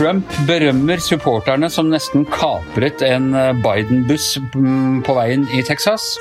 Trump 0.00 0.24
berømmer 0.48 0.96
supporterne 1.04 1.68
som 1.68 1.90
nesten 1.92 2.22
kapret 2.32 3.02
en 3.04 3.34
eh, 3.36 3.50
Biden-buss 3.60 4.38
mm, 4.54 5.02
på 5.04 5.12
veien 5.18 5.42
i 5.52 5.60
Texas. 5.60 6.14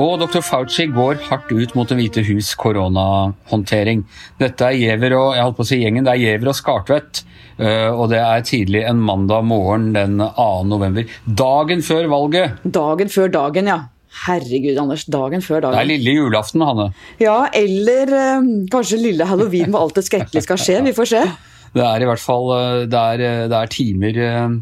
Og 0.00 0.14
dr. 0.22 0.40
Fauci 0.40 0.86
går 0.88 1.20
hardt 1.26 1.52
ut 1.52 1.74
mot 1.76 1.90
Det 1.90 1.98
hvite 1.98 2.24
hus 2.24 2.54
koronahåndtering. 2.56 4.06
Dette 4.40 4.64
er 4.64 4.78
Giæver 4.80 5.12
og 5.18 5.36
jeg 5.36 5.44
holdt 5.44 5.60
på 5.60 5.66
å 5.66 5.70
si 5.74 5.82
gjengen, 5.82 6.08
det 6.08 6.14
er 6.14 6.22
Giæver 6.22 6.54
og 6.54 6.56
Skartvedt. 6.56 7.22
eh, 7.58 7.90
Og 7.92 8.08
det 8.14 8.22
er 8.22 8.48
tidlig 8.48 8.86
en 8.88 9.04
mandag 9.12 9.44
morgen 9.44 9.92
den 9.92 10.16
2. 10.16 10.48
november. 10.72 11.04
Dagen 11.28 11.84
før 11.84 12.08
valget. 12.08 12.64
Dagen 12.64 13.12
før 13.12 13.28
dagen, 13.28 13.68
ja. 13.74 13.80
Herregud, 14.24 14.80
Anders. 14.80 15.04
Dagen 15.04 15.44
før 15.44 15.60
dagen. 15.60 15.76
Det 15.76 15.84
er 15.84 15.92
lille 15.98 16.16
julaften, 16.16 16.64
Hanne. 16.64 16.94
Ja, 17.20 17.42
eller 17.52 18.08
øh, 18.08 18.52
kanskje 18.72 19.04
lille 19.04 19.28
halloween 19.28 19.68
hvor 19.68 19.84
alt 19.84 20.00
det 20.00 20.08
skrekkelige 20.08 20.48
skal 20.48 20.64
skje. 20.64 20.84
Vi 20.88 20.96
får 20.96 21.16
se. 21.18 21.26
Det 21.72 21.84
er 21.84 22.02
i 22.04 22.08
hvert 22.08 22.20
fall 22.20 22.50
eh, 22.56 22.80
Det 22.90 22.98
er, 23.14 23.22
eh, 23.24 23.44
det 23.48 23.56
er 23.58 23.70
timer, 23.72 24.18
eh, 24.26 24.56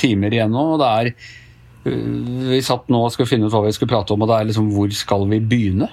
timer 0.00 0.32
igjen 0.32 0.54
nå. 0.54 0.62
og 0.74 0.80
det 0.80 0.92
er 0.94 1.10
Vi 2.50 2.60
satt 2.64 2.88
nå 2.88 3.02
og 3.04 3.12
skulle 3.12 3.28
finne 3.28 3.46
ut 3.50 3.52
hva 3.52 3.60
vi 3.66 3.74
skulle 3.76 3.92
prate 3.92 4.14
om, 4.14 4.22
og 4.24 4.30
det 4.30 4.38
er 4.40 4.48
liksom 4.48 4.70
hvor 4.72 4.88
skal 4.96 5.26
vi 5.28 5.40
begynne? 5.44 5.90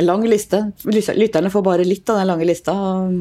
Lang 0.00 0.22
liste. 0.30 0.60
Lytterne 0.86 1.50
får 1.50 1.62
bare 1.66 1.84
litt 1.84 2.06
av 2.08 2.20
den 2.20 2.28
lange 2.30 2.46
lista. 2.46 2.72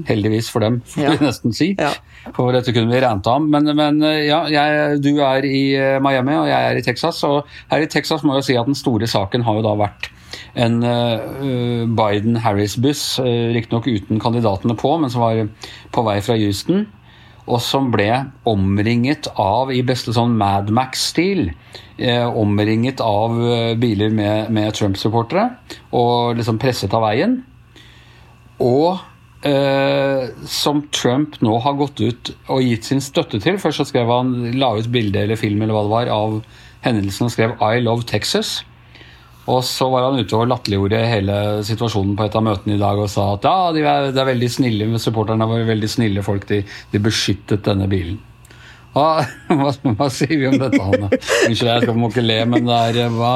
Heldigvis 0.05 0.48
for 0.54 0.62
dem, 0.62 0.76
får 0.86 1.04
Ja. 1.04 1.12
vi 1.18 1.26
nesten 1.26 1.55
si. 1.58 1.72
Ja. 1.73 1.90
For 2.36 2.54
dette 2.54 2.70
kunne 2.72 2.94
vi 2.94 2.99
regnet 3.02 3.26
om. 3.32 3.48
Men, 3.49 3.66
men 3.76 3.98
ja, 4.27 4.44
jeg, 4.54 4.99
du 5.01 5.10
er 5.26 5.44
i 5.49 5.63
Miami, 6.05 6.35
og 6.38 6.46
jeg 6.51 6.68
er 6.70 6.77
i 6.77 6.84
Texas. 6.85 7.24
Og 7.26 7.49
her 7.74 7.82
i 7.82 7.90
Texas 7.90 8.22
må 8.24 8.38
jeg 8.38 8.46
si 8.51 8.57
at 8.62 8.70
den 8.70 8.77
store 8.77 9.10
saken 9.10 9.41
har 9.48 9.57
jo 9.57 9.66
da 9.66 9.74
vært 9.82 10.12
en 10.58 10.77
uh, 10.82 11.86
Biden-Harris-buss, 11.98 13.04
uh, 13.22 13.50
riktignok 13.54 13.88
uten 13.88 14.22
kandidatene 14.22 14.77
på, 14.80 14.96
men 15.02 15.13
som 15.13 15.26
var 15.26 15.44
på 15.94 16.05
vei 16.08 16.20
fra 16.26 16.38
Houston. 16.40 16.88
Og 17.48 17.62
som 17.63 17.91
ble 17.94 18.10
omringet 18.48 19.30
av, 19.40 19.72
i 19.72 19.80
beste 19.88 20.12
sånn 20.16 20.35
Mad 20.40 20.68
Max-stil, 20.76 21.54
eh, 21.96 22.26
omringet 22.28 23.00
av 23.04 23.38
eh, 23.40 23.76
biler 23.80 24.12
med, 24.12 24.52
med 24.52 24.76
Trump-supportere. 24.76 25.46
Og 25.96 26.35
liksom 26.35 26.60
presset 26.60 26.96
av 26.98 27.05
veien. 27.08 27.40
Og 28.60 29.00
eh, 29.48 30.28
som 30.44 30.84
Trump 30.91 31.40
nå 31.46 31.55
har 31.63 31.80
gått 31.80 32.04
ut 32.04 32.34
og 32.52 32.66
gitt 32.66 32.90
sin 32.90 33.04
støtte 33.04 33.40
til. 33.44 33.62
Først 33.63 33.80
så 33.80 33.88
skrev 33.94 34.12
han, 34.12 34.35
la 34.60 34.74
ut 34.76 34.91
bilde 34.91 35.24
eller 35.24 35.40
film 35.40 35.63
eller 35.63 35.78
hva 35.78 35.85
det 35.88 35.96
var, 35.96 36.16
av 36.18 36.41
hendelsen 36.84 37.30
og 37.30 37.35
skrev 37.35 37.55
'I 37.62 37.80
love 37.85 38.04
Texas'. 38.04 38.60
Og 39.48 39.62
så 39.63 39.87
var 39.91 40.09
han 40.09 40.20
ute 40.20 40.35
og 40.35 40.49
latterliggjorde 40.51 41.03
hele 41.07 41.35
situasjonen 41.67 42.15
på 42.20 42.26
et 42.27 42.35
av 42.35 42.43
møtene 42.43 42.76
i 42.76 42.81
dag 42.81 42.99
og 42.99 43.12
sa 43.12 43.29
at 43.37 43.48
ja, 43.48 43.57
de 43.76 43.84
er, 43.84 44.09
det 44.12 44.23
er 44.23 44.31
veldig 44.34 44.49
snille, 44.51 44.89
supporterne 44.99 45.48
var 45.48 45.63
veldig 45.70 45.89
snille 45.91 46.23
folk, 46.26 46.48
de, 46.49 46.63
de 46.91 47.04
beskyttet 47.04 47.63
denne 47.67 47.87
bilen. 47.91 48.20
Hva, 48.98 49.21
hva, 49.98 50.09
sier 50.12 50.34
vi 50.34 50.49
om 50.49 50.57
dette, 50.57 50.81
Hanne? 50.81 51.09
Unnskyld, 51.48 51.70
jeg 51.70 51.95
må 51.95 52.09
ikke 52.12 52.26
le, 52.26 52.41
men 52.49 52.70
er, 52.73 52.99
hva, 53.13 53.34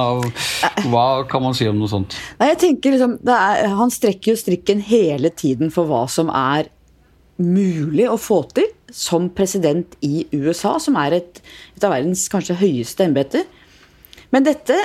hva 0.89 1.05
kan 1.29 1.45
man 1.45 1.55
si 1.57 1.69
om 1.69 1.79
noe 1.79 1.91
sånt? 1.91 2.17
Nei, 2.41 2.51
jeg 2.53 2.61
tenker 2.65 2.95
liksom, 2.95 3.17
er, 3.29 3.67
Han 3.77 3.93
strekker 3.93 4.33
jo 4.33 4.41
strikken 4.41 4.83
hele 4.87 5.31
tiden 5.31 5.71
for 5.73 5.89
hva 5.89 6.05
som 6.11 6.31
er 6.33 6.71
mulig 7.41 8.05
å 8.09 8.19
få 8.21 8.43
til 8.53 8.67
som 8.93 9.29
president 9.33 9.95
i 10.05 10.25
USA, 10.33 10.75
som 10.81 10.97
er 10.99 11.21
et, 11.21 11.41
et 11.77 11.85
av 11.87 11.93
verdens 11.93 12.27
kanskje 12.31 12.59
høyeste 12.59 13.05
embeter. 13.07 13.47
Men 14.31 14.45
dette 14.47 14.77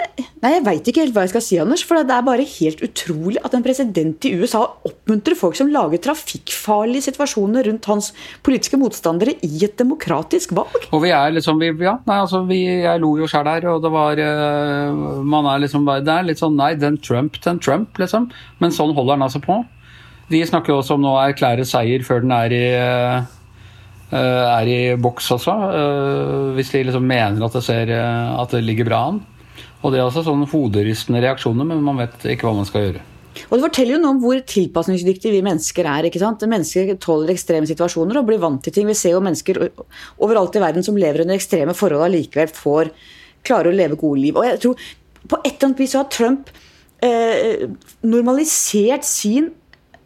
Nei, 0.43 0.51
jeg 0.57 0.65
veit 0.67 0.89
ikke 0.91 1.03
helt 1.05 1.15
hva 1.15 1.25
jeg 1.25 1.33
skal 1.33 1.45
si, 1.45 1.59
Anders. 1.63 1.83
For 1.87 1.99
det 2.07 2.15
er 2.15 2.25
bare 2.27 2.47
helt 2.47 2.83
utrolig 2.85 3.41
at 3.47 3.55
en 3.57 3.65
president 3.65 4.27
i 4.27 4.33
USA 4.39 4.63
oppmuntrer 4.87 5.39
folk 5.39 5.57
som 5.59 5.71
lager 5.73 6.03
trafikkfarlige 6.03 7.07
situasjoner 7.09 7.67
rundt 7.71 7.89
hans 7.91 8.11
politiske 8.47 8.79
motstandere 8.81 9.37
i 9.47 9.53
et 9.65 9.77
demokratisk 9.79 10.55
valg. 10.57 10.89
Og 10.91 11.03
vi 11.05 11.13
er 11.15 11.35
liksom 11.35 11.63
vi, 11.63 11.73
Ja, 11.87 11.97
nei, 12.09 12.19
altså, 12.25 12.43
vi, 12.49 12.61
jeg 12.85 13.03
lo 13.03 13.13
jo 13.21 13.29
sjøl 13.31 13.49
her, 13.51 13.69
og 13.71 13.85
det 13.85 13.93
var 13.95 14.19
uh, 14.19 15.23
Man 15.27 15.49
er 15.51 15.63
liksom 15.63 15.87
bare 15.87 16.03
Det 16.05 16.15
er 16.15 16.27
litt 16.27 16.41
sånn 16.43 16.57
Nei, 16.59 16.73
den 16.81 16.99
Trump, 17.03 17.39
den 17.45 17.63
Trump, 17.63 17.99
liksom. 18.03 18.31
Men 18.63 18.75
sånn 18.75 18.95
holder 18.97 19.17
han 19.17 19.27
altså 19.27 19.43
på. 19.45 19.61
De 20.33 20.43
snakker 20.47 20.75
jo 20.75 20.81
også 20.81 20.97
om 20.97 21.05
nå 21.05 21.15
å 21.15 21.23
erklære 21.23 21.67
seier 21.69 22.03
før 22.07 22.25
den 22.25 22.35
er 22.35 22.55
i 22.55 22.67
uh, 22.75 23.33
er 24.17 24.69
i 24.71 24.81
boks 25.03 25.33
også, 25.35 25.53
eh, 25.75 26.43
hvis 26.55 26.69
de 26.71 26.85
liksom 26.87 27.09
mener 27.11 27.43
at 27.43 27.57
det, 27.57 27.63
ser, 27.67 27.91
at 27.91 28.53
det 28.55 28.61
ligger 28.63 28.87
bra 28.87 29.01
an. 29.11 29.19
Og 29.83 29.93
det 29.93 30.01
er 30.01 30.07
altså 30.07 30.25
sånn 30.27 30.47
hoderystende 30.49 31.21
reaksjoner, 31.25 31.69
men 31.69 31.85
man 31.85 32.01
vet 32.01 32.25
ikke 32.33 32.49
hva 32.49 32.57
man 32.59 32.69
skal 32.69 32.89
gjøre. 32.89 33.05
Og 33.47 33.59
Det 33.59 33.67
forteller 33.67 33.97
jo 33.97 34.01
noe 34.01 34.15
om 34.15 34.21
hvor 34.23 34.39
tilpasningsdyktige 34.49 35.35
vi 35.35 35.45
mennesker 35.45 35.89
er. 35.91 36.09
ikke 36.09 36.23
sant? 36.23 36.45
Mennesker 36.49 36.95
tåler 37.03 37.35
ekstreme 37.35 37.69
situasjoner 37.69 38.21
og 38.21 38.29
blir 38.31 38.41
vant 38.43 38.63
til 38.65 38.73
ting. 38.73 38.89
Vi 38.89 38.97
ser 38.97 39.13
jo 39.17 39.25
mennesker 39.25 39.61
overalt 40.25 40.57
i 40.57 40.63
verden 40.63 40.87
som 40.87 40.97
lever 40.97 41.25
under 41.25 41.37
ekstreme 41.37 41.77
forhold 41.77 42.01
og 42.01 42.09
allikevel 42.09 42.55
får 42.57 42.93
klarer 43.47 43.71
å 43.71 43.77
leve 43.77 43.99
gode 44.01 44.23
liv. 44.23 44.39
Og 44.39 44.49
jeg 44.49 44.63
tror 44.65 44.87
På 45.27 45.41
et 45.43 45.57
eller 45.57 45.67
annet 45.67 45.81
vis 45.83 45.91
så 45.91 46.05
har 46.05 46.11
Trump 46.15 46.51
eh, 47.03 47.65
normalisert 48.07 49.03
sin 49.03 49.49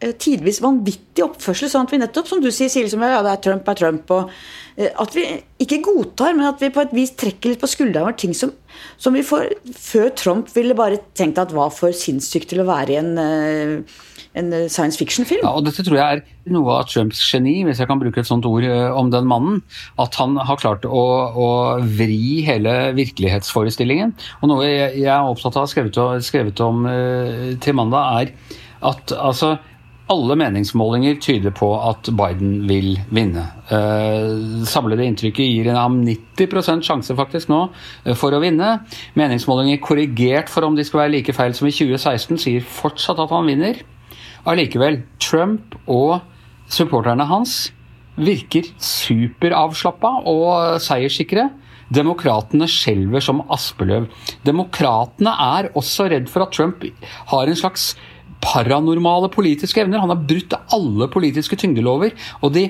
tidvis 0.01 0.61
vanvittig 0.63 1.23
oppførsel, 1.25 1.69
sånn 1.69 1.85
at 1.85 1.93
vi 1.93 2.01
nettopp, 2.01 2.29
som 2.29 2.41
du 2.41 2.49
sier, 2.49 2.71
sier 2.71 2.87
liksom, 2.87 3.03
ja, 3.05 3.21
det 3.25 3.35
er 3.35 3.41
Trump 3.45 3.67
er 3.69 3.77
Trump, 3.77 4.13
og 4.15 4.31
eh, 4.75 4.89
at 4.89 5.17
vi 5.17 5.25
ikke 5.61 5.81
godtar, 5.85 6.33
men 6.37 6.49
at 6.49 6.61
vi 6.63 6.71
på 6.73 6.83
et 6.83 6.95
vis 6.95 7.13
trekker 7.19 7.53
litt 7.53 7.61
på 7.61 7.69
skuldrene 7.69 8.07
over 8.07 8.17
ting 8.17 8.33
som, 8.37 8.53
som 9.01 9.17
vi 9.17 9.25
for, 9.25 9.45
før 9.77 10.09
Trump 10.17 10.49
ville 10.55 10.77
bare 10.77 11.01
tenkt 11.17 11.41
at 11.41 11.53
var 11.55 11.73
for 11.75 11.93
sinnssykt 11.95 12.49
til 12.51 12.63
å 12.63 12.69
være 12.69 12.95
i 12.95 12.99
en, 13.01 13.11
eh, 13.21 14.01
en 14.39 14.53
eh, 14.55 14.67
science 14.71 14.97
fiction-film. 14.99 15.43
Ja, 15.45 15.53
og 15.59 15.67
Dette 15.67 15.85
tror 15.85 15.99
jeg 15.99 16.21
er 16.21 16.53
noe 16.55 16.79
av 16.79 16.89
Trumps 16.89 17.21
geni, 17.27 17.59
hvis 17.67 17.81
jeg 17.83 17.89
kan 17.91 18.01
bruke 18.01 18.23
et 18.23 18.29
sånt 18.29 18.47
ord 18.49 18.65
eh, 18.65 18.87
om 18.97 19.11
den 19.13 19.29
mannen. 19.29 19.61
At 20.01 20.17
han 20.21 20.39
har 20.39 20.61
klart 20.61 20.87
å, 20.87 21.05
å 21.29 21.49
vri 21.83 22.41
hele 22.47 22.95
virkelighetsforestillingen. 22.97 24.15
Og 24.41 24.51
Noe 24.51 24.65
jeg, 24.65 25.03
jeg 25.03 25.13
er 25.13 25.29
opptatt 25.29 25.59
av, 25.61 25.69
skrevet, 25.69 26.01
skrevet 26.25 26.65
om 26.65 26.87
eh, 26.89 27.51
til 27.61 27.77
mandag, 27.77 28.23
er 28.23 28.59
at 28.81 29.13
altså 29.13 29.55
alle 30.11 30.35
meningsmålinger 30.39 31.19
tyder 31.23 31.53
på 31.55 31.69
at 31.87 32.09
Biden 32.17 32.65
vil 32.69 32.95
vinne. 33.13 33.45
Eh, 33.71 34.65
samlede 34.67 35.05
inntrykket 35.07 35.47
gir 35.47 35.71
ham 35.75 36.01
90% 36.03 36.83
sjanse 36.85 37.15
faktisk 37.17 37.51
nå 37.51 37.61
eh, 37.69 38.15
for 38.17 38.35
å 38.35 38.41
vinne. 38.43 38.81
Meningsmålinger 39.19 39.81
korrigert 39.83 40.51
for 40.51 40.67
om 40.67 40.75
de 40.75 40.85
skal 40.87 41.05
være 41.05 41.15
like 41.15 41.35
feil 41.37 41.55
som 41.57 41.69
i 41.69 41.75
2016, 41.75 42.41
sier 42.43 42.67
fortsatt 42.81 43.21
at 43.23 43.31
han 43.31 43.47
vinner. 43.47 43.81
Allikevel, 44.49 45.03
Trump 45.21 45.77
og 45.85 46.19
supporterne 46.71 47.27
hans 47.29 47.69
virker 48.19 48.67
superavslappa 48.81 50.17
og 50.29 50.81
seierssikre. 50.83 51.49
Demokratene 51.91 52.67
skjelver 52.71 53.23
som 53.23 53.41
aspeløv. 53.51 54.07
Demokratene 54.47 55.33
er 55.55 55.71
også 55.75 56.07
redd 56.11 56.29
for 56.31 56.45
at 56.45 56.55
Trump 56.55 56.85
har 57.31 57.51
en 57.51 57.59
slags 57.59 57.91
paranormale 58.41 59.31
politiske 59.33 59.83
evner. 59.83 60.01
Han 60.03 60.13
har 60.13 60.23
brutt 60.27 60.55
alle 60.73 61.09
politiske 61.11 61.59
tyngdelover, 61.59 62.15
og 62.41 62.55
de 62.55 62.69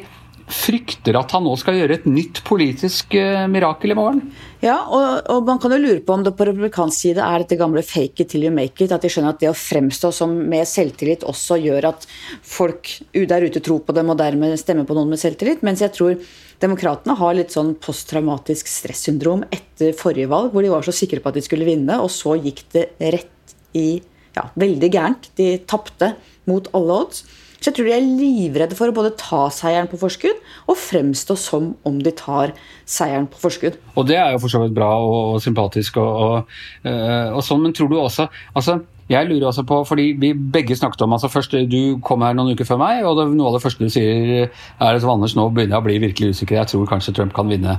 frykter 0.52 1.16
at 1.16 1.32
han 1.32 1.46
nå 1.46 1.54
skal 1.60 1.78
gjøre 1.80 1.98
et 2.00 2.08
nytt 2.10 2.42
politisk 2.48 3.16
uh, 3.16 3.46
mirakel 3.52 3.94
i 3.94 3.98
morgen. 3.98 4.22
Ja, 4.62 4.78
og, 4.84 5.30
og 5.32 5.48
man 5.48 5.62
kan 5.62 5.74
jo 5.74 5.80
lure 5.82 6.02
på 6.06 6.14
om 6.14 6.26
det 6.26 6.34
på 6.38 6.46
republikansk 6.50 7.06
side 7.06 7.24
er 7.24 7.44
dette 7.44 7.58
gamle 7.60 7.84
'fake 7.86 8.26
it 8.26 8.30
till 8.34 8.44
you 8.46 8.52
make 8.54 8.84
it'. 8.84 8.94
At 8.94 9.02
de 9.02 9.10
skjønner 9.10 9.34
at 9.34 9.42
det 9.42 9.50
å 9.50 9.58
fremstå 9.58 10.12
som 10.14 10.36
med 10.52 10.68
selvtillit 10.70 11.26
også 11.28 11.58
gjør 11.64 11.92
at 11.94 12.08
folk 12.44 12.92
der 13.16 13.48
ute 13.48 13.64
tror 13.64 13.82
på 13.88 13.96
dem 13.96 14.12
og 14.12 14.20
dermed 14.20 14.60
stemmer 14.60 14.86
på 14.86 14.98
noen 14.98 15.14
med 15.14 15.22
selvtillit. 15.24 15.64
Mens 15.64 15.82
jeg 15.82 15.96
tror 15.96 16.20
demokratene 16.62 17.18
har 17.18 17.38
litt 17.38 17.56
sånn 17.56 17.74
posttraumatisk 17.82 18.70
stressyndrom 18.70 19.48
etter 19.50 19.96
forrige 19.98 20.30
valg, 20.30 20.52
hvor 20.52 20.62
de 20.62 20.74
var 20.74 20.86
så 20.86 20.94
sikre 20.94 21.24
på 21.24 21.32
at 21.32 21.40
de 21.40 21.46
skulle 21.46 21.66
vinne, 21.66 21.98
og 21.98 22.12
så 22.14 22.36
gikk 22.38 22.66
det 22.76 22.90
rett 23.00 23.56
i 23.74 24.02
ja, 24.38 24.48
veldig 24.60 24.90
gærent. 24.94 25.32
De 25.40 25.54
tapte 25.70 26.16
mot 26.50 26.68
alle 26.78 27.00
odds. 27.06 27.24
Så 27.62 27.70
jeg 27.70 27.78
tror 27.78 27.88
de 27.92 27.94
er 27.94 28.06
livredde 28.18 28.78
for 28.78 28.90
å 28.90 28.96
både 28.96 29.12
ta 29.22 29.44
seieren 29.54 29.90
på 29.90 30.00
forskudd 30.02 30.40
og 30.66 30.80
fremstå 30.82 31.36
som 31.38 31.68
om 31.86 32.00
de 32.02 32.14
tar 32.18 32.56
seieren 32.90 33.28
på 33.30 33.38
forskudd. 33.44 33.78
Og 33.94 34.08
det 34.10 34.18
er 34.18 34.34
jo 34.34 34.40
for 34.42 34.54
så 34.54 34.64
vidt 34.64 34.74
bra 34.74 34.90
og, 34.98 35.36
og 35.36 35.44
sympatisk 35.46 36.00
og, 36.02 36.24
og, 36.26 36.56
øh, 36.90 37.28
og 37.38 37.46
sånn, 37.46 37.62
men 37.62 37.76
tror 37.78 37.92
du 37.92 38.00
også 38.00 38.26
altså, 38.58 38.80
Jeg 39.12 39.28
lurer 39.28 39.50
også 39.50 39.66
på, 39.68 39.82
fordi 39.88 40.06
vi 40.20 40.32
begge 40.34 40.76
snakket 40.78 41.02
om 41.04 41.14
altså 41.18 41.28
først 41.32 41.56
Du 41.68 42.00
kom 42.06 42.24
her 42.24 42.36
noen 42.38 42.56
uker 42.56 42.68
før 42.68 42.80
meg, 42.80 43.02
og 43.06 43.18
det, 43.20 43.26
noe 43.36 43.50
av 43.50 43.58
det 43.58 43.64
første 43.66 43.84
du 43.84 43.92
sier, 43.92 44.48
er 44.48 45.00
at 45.00 45.08
Anders, 45.12 45.36
nå 45.36 45.50
begynner 45.52 45.76
jeg 45.76 45.84
å 45.84 45.88
bli 45.88 45.98
virkelig 46.06 46.36
usikker. 46.36 46.60
Jeg 46.62 46.72
tror 46.72 46.88
kanskje 46.90 47.16
Trump 47.18 47.36
kan 47.36 47.52
vinne. 47.52 47.76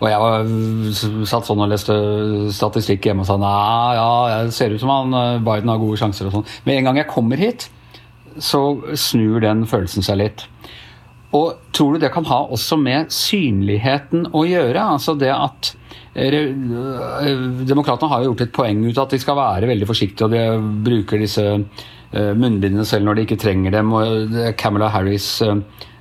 Og 0.00 0.08
jeg 0.10 0.22
var, 0.24 0.50
satt 1.30 1.46
sånn 1.46 1.62
og 1.62 1.70
leste 1.70 1.98
statistikk 2.56 3.06
hjemme 3.06 3.22
og 3.22 3.30
sa 3.30 3.38
nei, 3.38 3.94
ja, 3.98 4.08
jeg 4.32 4.56
ser 4.58 4.74
ut 4.74 4.82
som 4.82 4.90
han 4.90 5.18
øh, 5.18 5.44
Biden 5.46 5.70
har 5.70 5.82
gode 5.82 6.00
sjanser 6.00 6.28
og 6.28 6.38
sånn. 6.38 6.48
Men 6.66 6.80
en 6.80 6.90
gang 6.90 7.02
jeg 7.02 7.12
kommer 7.12 7.38
hit, 7.38 7.68
så 8.42 8.62
snur 8.98 9.42
den 9.44 9.66
følelsen 9.70 10.04
seg 10.04 10.18
litt. 10.18 10.46
Og 11.36 11.54
tror 11.72 11.94
du 11.94 12.02
det 12.02 12.12
kan 12.12 12.26
ha 12.28 12.42
også 12.52 12.76
med 12.80 13.12
synligheten 13.14 14.26
å 14.36 14.42
gjøre? 14.48 14.90
Altså 14.96 15.14
det 15.16 15.30
at 15.32 15.72
Demokratene 16.12 18.10
har 18.10 18.20
jo 18.20 18.32
gjort 18.32 18.44
et 18.44 18.52
poeng 18.52 18.84
ut 18.84 18.98
av 18.98 19.06
at 19.06 19.14
de 19.14 19.22
skal 19.22 19.38
være 19.38 19.70
veldig 19.70 19.88
forsiktige, 19.88 20.26
og 20.26 20.34
de 20.34 20.42
bruker 20.84 21.22
disse 21.22 21.44
munnbindene 22.12 22.84
selv 22.84 23.06
når 23.08 23.16
de 23.16 23.24
ikke 23.24 23.40
trenger 23.40 23.72
dem. 23.72 23.92
og 23.96 24.36
Camilla 24.60 24.90
Harris' 24.92 25.40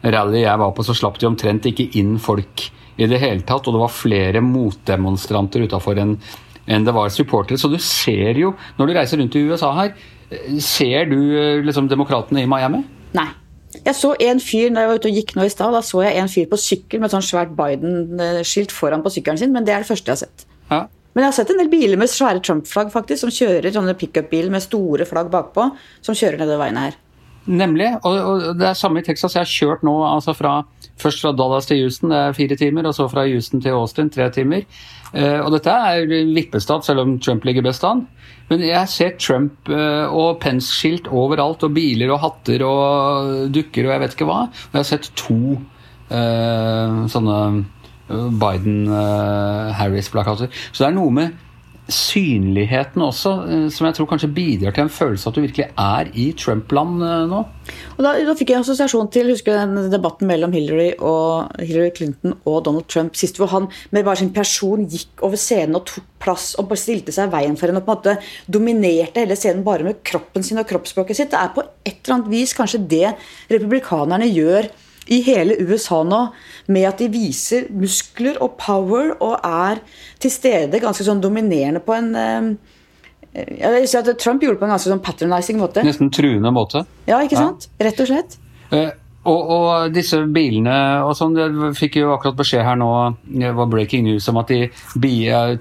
rally 0.03 0.41
jeg 0.43 0.59
var 0.59 0.71
på, 0.75 0.83
så 0.83 0.97
slapp 0.97 1.19
de 1.21 1.29
omtrent 1.29 1.67
ikke 1.69 1.87
inn 1.99 2.17
folk 2.19 2.67
i 2.99 3.07
det 3.07 3.21
hele 3.21 3.45
tatt, 3.47 3.67
og 3.67 3.73
det 3.75 3.83
var 3.85 3.93
flere 3.95 4.41
motdemonstranter 4.43 5.63
utafor 5.63 6.01
enn 6.01 6.17
en 6.71 6.83
det 6.85 6.93
var 6.93 7.09
supportere. 7.09 7.57
Så 7.57 7.71
du 7.71 7.79
ser 7.81 8.37
jo, 8.37 8.53
når 8.77 8.87
du 8.87 8.93
reiser 8.95 9.17
rundt 9.19 9.35
i 9.35 9.45
USA 9.47 9.71
her, 9.79 9.95
ser 10.61 11.09
du 11.09 11.17
liksom 11.65 11.89
demokratene 11.91 12.43
i 12.43 12.49
Miami? 12.49 12.83
Nei. 13.17 13.27
Jeg 13.79 13.95
så 13.95 14.13
en 14.19 14.41
fyr 14.43 14.71
når 14.71 14.83
jeg 14.83 14.89
var 14.89 14.99
ute 14.99 15.11
og 15.11 15.19
gikk 15.19 15.35
nå 15.37 15.45
i 15.47 15.51
stad, 15.51 15.71
da 15.75 15.81
så 15.85 16.01
jeg 16.03 16.17
en 16.19 16.31
fyr 16.31 16.49
på 16.51 16.59
sykkel 16.59 16.99
med 16.99 17.07
et 17.07 17.15
sånn 17.15 17.23
svært 17.25 17.53
Biden-skilt 17.57 18.73
foran 18.75 19.03
på 19.05 19.13
sykkelen 19.13 19.39
sin, 19.39 19.53
men 19.55 19.67
det 19.67 19.75
er 19.75 19.85
det 19.85 19.89
første 19.89 20.11
jeg 20.11 20.17
har 20.17 20.23
sett. 20.25 20.45
Ja. 20.71 20.81
Men 21.11 21.25
jeg 21.25 21.31
har 21.31 21.37
sett 21.39 21.53
en 21.53 21.59
del 21.59 21.71
biler 21.71 21.99
med 21.99 22.11
svære 22.11 22.43
Trump-flagg 22.43 22.91
faktisk, 22.93 23.23
som 23.23 23.31
kjører 23.35 23.73
sånne 23.75 23.95
pickup-biler 23.99 24.51
med 24.53 24.63
store 24.63 25.07
flagg 25.07 25.31
bakpå, 25.31 25.69
som 26.03 26.15
kjører 26.15 26.39
nedover 26.39 26.65
veiene 26.65 26.85
her. 26.87 26.99
Nemlig. 27.49 27.89
Og, 28.05 28.15
og, 28.15 28.43
det 28.59 28.67
er 28.69 28.77
samme 28.77 29.01
i 29.01 29.05
Texas. 29.05 29.35
Jeg 29.35 29.43
har 29.43 29.51
kjørt 29.51 29.85
nå 29.87 29.95
altså 30.05 30.35
fra, 30.37 30.59
først 31.01 31.23
fra 31.23 31.33
Dallas 31.35 31.67
til 31.67 31.81
Houston, 31.81 32.13
det 32.13 32.19
er 32.21 32.37
fire 32.37 32.57
timer, 32.59 32.87
og 32.87 32.95
så 32.95 33.07
fra 33.11 33.25
Houston 33.27 33.63
til 33.63 33.75
Austin, 33.75 34.11
tre 34.13 34.29
timer. 34.31 34.67
Eh, 35.11 35.39
og 35.41 35.51
dette 35.55 35.71
er 35.71 36.05
vippestat, 36.31 36.85
selv 36.87 36.99
om 37.03 37.19
Trump 37.19 37.43
ligger 37.47 37.63
best 37.65 37.83
an. 37.87 38.05
Men 38.51 38.63
jeg 38.65 38.89
ser 38.91 39.17
Trump 39.19 39.69
eh, 39.71 40.07
og 40.07 40.39
Pence-skilt 40.43 41.07
overalt, 41.11 41.63
og 41.67 41.75
biler 41.75 42.11
og 42.13 42.21
hatter 42.23 42.59
og 42.67 43.51
dukker 43.55 43.87
og 43.87 43.91
jeg 43.95 44.03
vet 44.05 44.13
ikke 44.17 44.29
hva. 44.29 44.41
Og 44.47 44.75
jeg 44.75 44.81
har 44.81 44.91
sett 44.91 45.11
to 45.19 45.41
uh, 46.11 46.89
sånne 47.11 47.37
Biden-Harris-plakater. 48.41 50.47
Så 50.71 50.83
det 50.83 50.89
er 50.89 50.97
noe 50.97 51.11
med 51.15 51.27
synligheten 51.93 53.03
også, 53.05 53.31
eh, 53.47 53.65
som 53.73 53.87
jeg 53.87 53.97
tror 53.97 54.09
kanskje 54.09 54.31
bidrar 54.35 54.75
til 54.75 54.85
en 54.85 54.93
følelse 54.93 55.29
at 55.29 55.37
du 55.37 55.43
virkelig 55.43 55.67
er 55.69 56.11
i 56.13 56.31
Trump-land 56.37 57.03
eh, 57.05 57.25
nå. 57.31 57.41
Og 57.97 58.01
da, 58.03 58.13
da, 58.27 58.35
fikk 58.37 58.53
jeg 58.53 58.63
assosiasjon 58.63 59.11
til 59.13 59.31
husker 59.31 59.59
den 59.59 59.91
debatten 59.93 60.29
mellom 60.29 60.55
Hillary, 60.55 60.91
og, 60.97 61.51
Hillary 61.61 61.91
Clinton 61.97 62.35
og 62.45 62.63
Donald 62.67 62.87
Trump 62.91 63.19
sist, 63.19 63.39
hvor 63.39 63.51
han 63.53 63.69
med 63.91 64.07
bare 64.07 64.21
sin 64.21 64.33
person 64.35 64.87
gikk 64.89 65.25
over 65.25 65.39
scenen 65.39 65.79
og 65.79 65.85
tok 65.91 66.07
plass 66.21 66.51
og 66.61 66.71
stilte 66.77 67.13
seg 67.15 67.29
i 67.29 67.33
veien 67.33 67.57
for 67.57 67.69
henne 67.69 67.81
og 67.81 67.87
på 67.87 67.95
en 67.95 67.97
måte 67.97 68.51
dominerte 68.51 69.23
hele 69.23 69.37
scenen 69.39 69.65
bare 69.65 69.87
med 69.87 70.03
kroppen 70.05 70.45
sin 70.45 70.61
og 70.61 70.67
kroppsspråket 70.69 71.17
sitt. 71.17 71.33
Det 71.33 71.39
er 71.39 71.53
på 71.55 71.65
et 71.65 71.97
eller 71.97 72.19
annet 72.19 72.31
vis 72.33 72.53
kanskje 72.57 72.83
det 72.91 73.15
republikanerne 73.49 74.29
gjør 74.29 74.69
i 75.09 75.21
hele 75.25 75.57
USA 75.65 76.03
nå 76.05 76.21
med 76.71 76.85
at 76.87 77.01
de 77.01 77.07
viser 77.11 77.69
muskler 77.73 78.37
og 78.43 78.55
power 78.61 79.15
og 79.17 79.39
er 79.41 79.81
til 80.21 80.33
stede 80.33 80.81
ganske 80.83 81.05
sånn 81.07 81.23
dominerende 81.23 81.81
på 81.83 81.97
en 81.97 82.13
eh, 82.15 82.51
jeg 83.31 83.71
vil 83.71 83.85
si 83.87 83.95
at 83.95 84.09
Trump 84.19 84.41
gjorde 84.43 84.57
det 84.57 84.59
på 84.59 84.67
en 84.67 84.73
ganske 84.73 84.91
sånn 84.91 85.03
patronizing 85.03 85.59
måte. 85.61 85.85
Nesten 85.87 86.09
truende 86.11 86.51
måte. 86.51 86.81
Ja, 87.07 87.21
ikke 87.23 87.39
sant? 87.39 87.69
Ja. 87.77 87.85
Rett 87.87 88.01
og 88.03 88.09
slett. 88.09 88.35
Eh, 88.75 88.89
og, 89.21 89.51
og, 89.53 89.93
disse 89.93 90.17
bilene 90.33 90.73
og 91.05 91.13
sånn, 91.13 91.35
Jeg 91.37 91.75
fikk 91.77 91.99
jo 91.99 92.09
akkurat 92.15 92.39
beskjed 92.39 92.65
her 92.65 92.79
nå, 92.81 92.89
det 93.29 93.51
var 93.53 93.69
breaking 93.69 94.07
news 94.07 94.25
om 94.31 94.39
at 94.41 94.49
de 94.49 95.11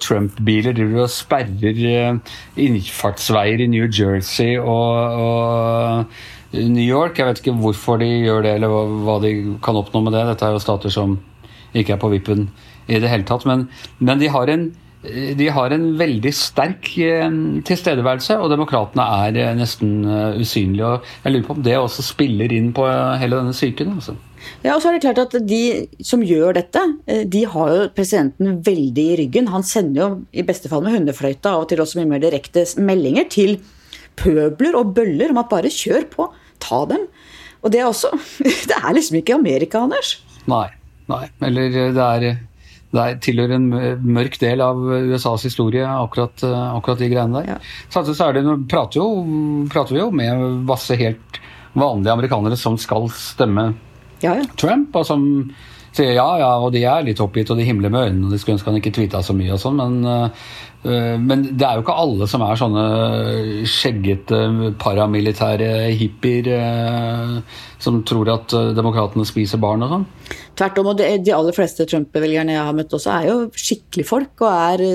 Trump-biler 0.01 0.77
driver 0.79 1.05
og 1.05 1.13
sperrer 1.13 1.83
eh, 1.93 2.37
innfartsveier 2.65 3.61
i 3.61 3.69
New 3.71 3.85
Jersey 3.87 4.57
og, 4.57 5.21
og 5.29 6.23
New 6.52 6.85
York. 6.85 7.19
Jeg 7.19 7.29
vet 7.29 7.43
ikke 7.43 7.56
hvorfor 7.62 8.00
de 8.02 8.11
gjør 8.25 8.44
det, 8.47 8.56
eller 8.58 8.73
hva, 8.73 8.85
hva, 9.06 9.17
de 9.23 9.35
kan 9.64 9.79
oppnå 9.79 10.05
med 10.06 10.17
det. 10.17 10.26
Dette 10.32 10.49
er 10.49 10.56
jo 10.56 10.62
stater 10.62 10.93
som 10.94 11.19
ikke 11.76 11.94
er 11.94 12.02
på 12.02 12.11
vippen 12.12 12.49
i 12.91 12.99
det 12.99 13.11
hele 13.11 13.26
tatt. 13.29 13.47
Men, 13.47 13.69
men 14.02 14.23
de 14.23 14.31
har 14.32 14.50
en 14.50 14.70
de 15.00 15.47
har 15.49 15.73
en 15.73 15.85
veldig 15.97 16.31
sterk 16.37 16.91
eh, 17.00 17.37
tilstedeværelse, 17.64 18.37
og 18.37 18.50
demokratene 18.52 19.06
er 19.25 19.38
eh, 19.41 19.55
nesten 19.56 19.94
eh, 20.05 20.41
usynlige. 20.43 20.85
og 20.85 21.25
Jeg 21.25 21.32
lurer 21.32 21.47
på 21.47 21.56
om 21.56 21.62
det 21.64 21.76
også 21.79 22.05
spiller 22.05 22.53
inn 22.53 22.69
på 22.76 22.85
hele 23.23 23.38
denne 23.38 23.56
psyken. 23.56 23.94
Altså. 23.96 24.19
Ja, 24.61 24.75
og 24.75 24.82
så 24.82 24.91
er 24.91 24.99
det 24.99 25.05
klart 25.06 25.23
at 25.23 25.38
De 25.49 25.62
som 26.05 26.20
gjør 26.25 26.58
dette, 26.58 26.85
de 27.32 27.46
har 27.49 27.73
jo 27.73 27.88
presidenten 27.96 28.61
veldig 28.67 29.06
i 29.14 29.19
ryggen. 29.23 29.49
Han 29.55 29.64
sender 29.64 30.03
jo 30.03 30.11
i 30.37 30.44
beste 30.44 30.69
fall 30.69 30.85
med 30.85 30.99
hundefløyta 30.99 31.56
og 31.56 31.70
til 31.70 31.81
også 31.81 32.00
mye 32.00 32.12
mer 32.12 32.25
direkte 32.25 32.67
meldinger 32.76 33.29
til 33.32 33.56
pøbler 34.20 34.76
og 34.78 34.93
bøller 34.96 35.32
om 35.32 35.40
at 35.43 35.50
bare 35.50 35.72
kjør 35.72 36.06
på, 36.12 36.28
ta 36.62 36.84
dem. 36.90 37.08
Og 37.61 37.72
det 37.72 37.82
er 37.82 37.88
også 37.88 38.12
Det 38.70 38.76
er 38.76 38.94
liksom 38.96 39.20
ikke 39.20 39.37
Amerika, 39.37 39.84
Anders. 39.84 40.19
Nei. 40.50 40.69
nei. 41.11 41.26
Eller 41.49 41.75
det 41.75 42.06
er 42.06 42.25
det 42.25 42.38
tilhører 43.22 43.55
en 43.55 43.69
mørk 44.02 44.34
del 44.43 44.62
av 44.64 44.78
USAs 44.82 45.44
historie, 45.46 45.84
akkurat, 45.87 46.43
akkurat 46.43 46.99
de 46.99 47.11
greiene 47.12 47.38
der. 47.38 47.52
Ja. 47.52 47.58
Samtidig 47.87 48.17
så 48.19 48.26
er 48.26 48.38
det, 48.38 48.56
prater, 48.70 48.99
jo, 48.99 49.67
prater 49.70 49.94
vi 49.94 50.00
jo 50.00 50.08
med 50.11 50.64
masse 50.67 50.99
helt 50.99 51.38
vanlige 51.78 52.17
amerikanere 52.17 52.58
som 52.58 52.75
skal 52.82 53.06
stemme 53.14 53.69
ja, 54.25 54.34
ja. 54.34 54.44
Trump, 54.58 54.96
og 54.99 55.06
som 55.06 55.22
sier 55.97 56.15
ja, 56.15 56.29
ja, 56.41 56.51
og 56.63 56.73
de 56.75 56.85
er 56.87 57.07
litt 57.07 57.21
oppgitt, 57.23 57.51
og 57.51 57.61
de 57.61 57.67
himler 57.69 57.93
med 57.93 58.09
øynene, 58.09 58.29
og 58.29 58.35
de 58.35 58.41
skulle 58.41 58.59
ønske 58.59 58.71
han 58.71 58.81
ikke 58.81 58.95
tweeta 58.99 59.23
så 59.27 59.37
mye 59.37 59.55
og 59.57 59.63
sånn, 59.63 59.81
men 59.81 60.43
Eh, 60.83 61.17
men 61.21 61.43
det 61.45 61.67
er 61.67 61.77
jo 61.77 61.83
ikke 61.85 61.97
alle 62.03 62.27
som 62.31 62.43
er 62.45 62.57
sånne 62.57 62.85
skjeggete 63.69 64.39
paramilitære 64.81 65.69
hippier 66.01 66.49
eh, 66.55 67.35
som 67.83 68.01
tror 68.09 68.31
at 68.33 68.55
eh, 68.57 68.71
demokratene 68.77 69.27
spiser 69.29 69.61
barn 69.61 69.85
og 69.85 69.93
sånn. 69.95 70.09
Tvert 70.57 70.81
om. 70.81 70.91
og 70.95 71.03
De 71.03 71.37
aller 71.37 71.57
fleste 71.57 71.85
Trump-velgerne 71.89 72.57
jeg 72.57 72.69
har 72.71 72.77
møtt 72.77 72.97
også, 72.97 73.13
er 73.19 73.29
jo 73.29 73.39
skikkelige 73.53 74.09
folk. 74.09 74.33
og 74.41 74.51
er 74.51 74.87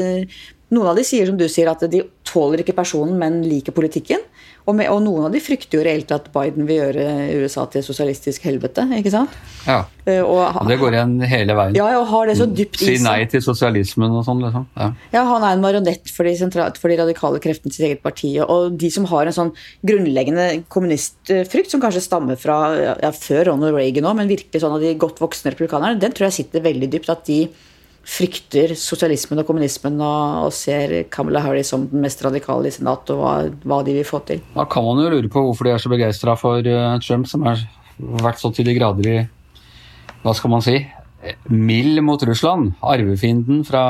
Noen 0.74 0.90
av 0.90 0.98
de 0.98 1.06
sier 1.06 1.30
som 1.30 1.38
du 1.38 1.46
sier 1.46 1.70
at 1.70 1.84
de 1.92 2.02
tåler 2.36 2.62
ikke 2.62 2.76
personen, 2.78 3.16
men 3.22 3.42
liker 3.48 3.76
politikken. 3.76 4.22
Og, 4.66 4.74
med, 4.74 4.88
og, 4.90 5.02
noen 5.06 5.28
av 5.28 5.34
de 5.36 5.40
frykter 5.44 5.78
jo 5.78 5.84
reelt 5.86 6.10
at 6.14 6.32
Biden 6.34 6.66
vil 6.66 6.80
gjøre 6.80 7.04
USA 7.44 7.68
til 7.70 7.84
sosialistisk 7.86 8.48
helvete. 8.48 8.88
ikke 8.98 9.12
sant? 9.14 9.34
Ja, 9.68 9.84
uh, 9.86 10.22
og, 10.24 10.40
og 10.64 10.72
det 10.72 10.80
går 10.82 10.98
igjen 10.98 11.14
hele 11.30 11.58
veien. 11.58 11.78
Ja, 11.78 11.92
og 12.00 12.08
har 12.10 12.32
det 12.32 12.38
så 12.40 12.48
dypt 12.50 12.80
i 12.82 12.88
seg. 12.88 12.98
Si 12.98 13.06
nei 13.06 13.20
til 13.30 13.44
sosialismen 13.46 14.16
og 14.18 14.26
sånn. 14.26 14.42
liksom. 14.42 14.66
Ja. 14.74 14.90
ja. 15.14 15.22
Han 15.30 15.46
er 15.46 15.54
en 15.54 15.62
marionett 15.62 16.10
for 16.10 16.26
de, 16.26 16.34
for 16.82 16.94
de 16.94 16.98
radikale 17.04 17.42
kreftene 17.44 17.70
til 17.70 17.78
sitt 17.78 17.88
eget 17.92 18.02
parti. 18.06 18.32
Og 18.42 18.74
de 18.82 18.90
som 18.94 19.06
har 19.12 19.30
en 19.30 19.38
sånn 19.38 19.54
grunnleggende 19.86 20.48
kommunistfrykt, 20.74 21.70
som 21.74 21.84
kanskje 21.84 22.04
stammer 22.08 22.42
fra 22.42 22.58
ja, 23.04 23.14
før 23.14 23.52
Ronald 23.52 23.78
Reagan 23.78 24.10
òg, 24.10 24.18
men 24.18 24.34
virkelig 24.34 24.66
sånn 24.66 24.80
av 24.80 24.82
de 24.82 24.96
godt 24.98 25.22
voksne 25.22 25.54
republikanerne, 25.54 26.02
den 26.02 26.18
tror 26.18 26.32
jeg 26.32 26.40
sitter 26.42 26.66
veldig 26.66 26.89
dypt. 26.98 27.13
at 27.13 27.25
de 27.30 27.44
frykter 28.06 28.76
sosialismen 28.78 29.42
og 29.42 29.48
kommunismen 29.48 29.98
og, 29.98 30.46
og, 30.46 30.52
ser 30.54 30.94
Kamala 31.14 31.42
Harris 31.42 31.72
som 31.74 31.88
den 31.90 32.04
mest 32.06 32.22
radikale 32.26 32.70
i 32.70 32.76
Senatet 32.76 33.16
og 33.16 33.24
hva, 33.24 33.32
hva, 33.66 33.80
de 33.86 33.96
vil 33.98 34.06
få 34.08 34.22
til. 34.28 34.44
Da 34.54 34.68
kan 34.70 34.86
man 34.86 35.02
jo 35.02 35.10
lure 35.16 35.32
på 35.32 35.42
hvorfor 35.48 35.68
de 35.68 35.74
er 35.74 35.82
så 35.82 35.92
begeistra 35.92 36.38
for 36.40 36.62
uh, 36.62 37.00
Trump, 37.02 37.26
som 37.32 37.48
har 37.50 37.66
vært 37.98 38.42
så 38.42 38.54
til 38.54 38.68
de 38.68 38.78
grader 38.78 39.10
i 39.10 39.18
Hva 40.22 40.34
skal 40.38 40.54
man 40.54 40.64
si? 40.66 40.78
Mild 41.50 42.02
mot 42.06 42.22
Russland. 42.30 42.76
Arvefienden 42.86 43.64
fra, 43.66 43.84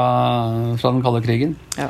fra 0.80 0.92
den 0.94 1.04
kalde 1.04 1.24
krigen. 1.26 1.56
Ja. 1.76 1.90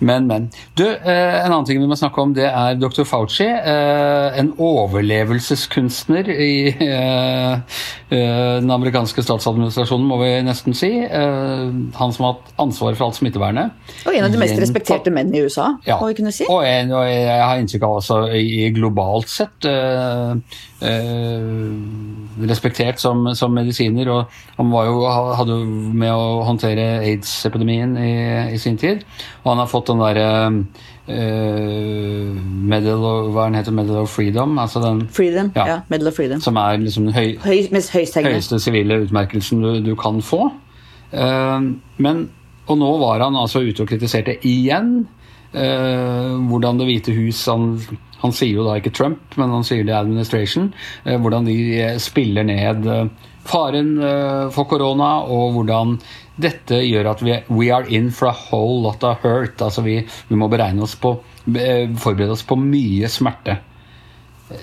Men, 0.00 0.26
men. 0.26 0.48
Du, 0.74 0.86
eh, 0.88 1.44
En 1.44 1.52
annen 1.52 1.66
ting 1.68 1.80
vi 1.80 1.88
må 1.88 1.96
snakke 1.98 2.22
om, 2.22 2.32
det 2.36 2.46
er 2.48 2.78
dr. 2.80 3.04
Fauci. 3.08 3.46
Eh, 3.46 4.38
en 4.40 4.52
overlevelseskunstner 4.56 6.30
i 6.32 6.54
eh, 6.72 7.80
den 8.10 8.72
amerikanske 8.72 9.22
statsadministrasjonen, 9.24 10.06
må 10.08 10.18
vi 10.22 10.30
nesten 10.46 10.76
si. 10.76 10.90
Han 11.10 12.14
som 12.16 12.26
har 12.26 12.32
hatt 12.32 12.54
ansvaret 12.64 12.98
for 12.98 13.10
alt 13.10 13.20
smittevernet. 13.20 13.76
Og 14.06 14.16
en 14.16 14.26
av 14.26 14.32
de 14.32 14.40
mest 14.40 14.58
respekterte 14.60 15.12
menn 15.14 15.30
i 15.36 15.44
USA, 15.44 15.74
ja. 15.86 16.00
må 16.00 16.10
vi 16.10 16.18
kunne 16.18 16.34
si. 16.34 16.48
Og, 16.48 16.64
en, 16.66 16.94
og 16.96 17.06
jeg 17.06 17.44
har 17.44 17.60
inntrykk 17.60 17.86
av 17.86 18.00
også 18.00 18.22
i 18.40 18.70
globalt 18.74 19.30
sett 19.30 19.68
respektert 22.48 23.00
som, 23.02 23.24
som, 23.36 23.52
medisiner. 23.54 24.08
og 24.08 24.30
Han 24.56 24.70
var 24.72 24.86
jo, 24.88 25.02
hadde 25.38 25.56
jo 25.58 25.66
med 25.92 26.12
å 26.14 26.40
håndtere 26.46 26.86
aids-epidemien 27.04 27.96
i, 28.00 28.12
i, 28.54 28.58
sin 28.60 28.78
tid. 28.80 29.04
Og 29.42 29.52
han 29.52 29.62
har 29.62 29.70
fått 29.70 29.90
den 29.90 30.02
derre 30.02 30.28
uh, 31.10 32.40
Medal 32.70 33.06
hva 33.34 33.48
den 33.48 33.58
heter, 33.60 33.76
Medal 33.76 34.02
of 34.04 34.12
Freedom. 34.14 34.58
Altså 34.62 34.82
den, 34.84 35.04
freedom, 35.12 35.52
ja, 35.56 35.66
ja, 35.74 35.78
Medal 35.92 36.12
of 36.12 36.18
Freedom. 36.18 36.42
Som 36.44 36.58
er 36.60 36.80
liksom 36.82 37.08
den 37.08 37.16
høy, 37.16 37.38
høy, 37.44 37.64
høyeste 37.70 38.60
sivile 38.62 39.02
utmerkelsen 39.06 39.64
du, 39.64 39.72
du 39.84 39.94
kan 39.98 40.20
få. 40.24 40.50
Uh, 41.14 41.72
men, 41.98 42.28
og 42.70 42.78
nå 42.78 42.90
var 43.02 43.24
han 43.26 43.38
altså 43.38 43.64
ute 43.66 43.82
og 43.82 43.90
kritiserte 43.90 44.36
igjen 44.46 45.00
uh, 45.56 46.38
hvordan 46.50 46.78
Det 46.78 46.86
hvite 46.86 47.16
hus 47.16 47.42
han 47.50 47.74
han 48.20 48.34
sier 48.36 48.58
jo 48.58 48.66
da 48.66 48.76
ikke 48.78 48.92
Trump, 48.94 49.36
men 49.40 49.52
han 49.54 49.64
sier 49.66 49.86
det 49.86 49.96
administration. 49.96 50.70
Eh, 51.04 51.16
hvordan 51.20 51.48
de 51.48 51.56
eh, 51.80 51.98
spiller 52.02 52.46
ned 52.46 52.88
eh, 52.88 53.28
faren 53.50 53.94
for 54.52 54.68
korona, 54.68 55.24
og 55.24 55.54
hvordan 55.56 55.96
dette 56.40 56.76
gjør 56.84 57.08
at 57.14 57.22
vi 57.24 57.38
we 57.48 57.70
are 57.72 57.88
in 57.88 58.10
for 58.12 58.28
a 58.28 58.36
whole 58.36 58.82
lot 58.84 59.04
of 59.04 59.24
hurt. 59.24 59.56
Altså 59.64 59.82
vi, 59.82 59.96
vi 60.28 60.38
må 60.38 60.48
beregne 60.52 60.84
oss 60.84 60.94
på 61.00 61.16
forberede 61.98 62.36
oss 62.36 62.44
på 62.46 62.58
mye 62.60 63.08
smerte. 63.10 63.56